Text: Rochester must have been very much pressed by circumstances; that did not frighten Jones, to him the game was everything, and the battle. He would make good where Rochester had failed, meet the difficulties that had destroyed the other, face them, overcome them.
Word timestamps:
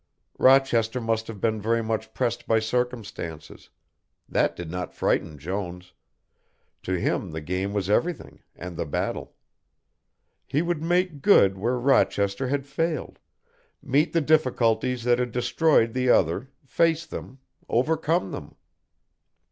Rochester 0.39 0.99
must 0.99 1.27
have 1.27 1.39
been 1.39 1.61
very 1.61 1.83
much 1.83 2.11
pressed 2.15 2.47
by 2.47 2.57
circumstances; 2.59 3.69
that 4.27 4.55
did 4.55 4.71
not 4.71 4.95
frighten 4.95 5.37
Jones, 5.37 5.93
to 6.81 6.93
him 6.99 7.29
the 7.29 7.39
game 7.39 7.71
was 7.71 7.87
everything, 7.87 8.41
and 8.55 8.75
the 8.77 8.87
battle. 8.87 9.35
He 10.47 10.63
would 10.63 10.81
make 10.81 11.21
good 11.21 11.55
where 11.55 11.77
Rochester 11.77 12.47
had 12.47 12.65
failed, 12.65 13.19
meet 13.83 14.11
the 14.11 14.21
difficulties 14.21 15.03
that 15.03 15.19
had 15.19 15.31
destroyed 15.31 15.93
the 15.93 16.09
other, 16.09 16.49
face 16.65 17.05
them, 17.05 17.37
overcome 17.69 18.31
them. 18.31 18.55